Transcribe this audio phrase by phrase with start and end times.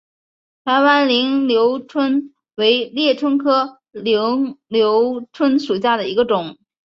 [0.65, 6.57] 台湾菱瘤蝽为猎蝽科菱瘤蝽属下的一个种。